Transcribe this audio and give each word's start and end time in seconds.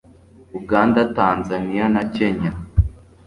Uganda, 0.59 1.01
Tanzania 1.19 1.85
na 1.93 2.03
Kenya 2.15 2.51